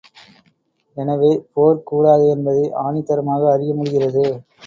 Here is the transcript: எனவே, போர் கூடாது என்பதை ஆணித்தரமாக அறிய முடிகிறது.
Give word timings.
எனவே, 0.97 1.29
போர் 1.53 1.83
கூடாது 1.83 2.25
என்பதை 2.29 2.65
ஆணித்தரமாக 2.83 3.51
அறிய 3.51 3.73
முடிகிறது. 3.73 4.25